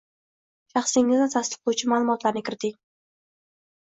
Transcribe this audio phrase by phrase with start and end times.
[0.71, 2.75] Shaxsingizni tasdiqlovchi maʼlumotlarni kiriting.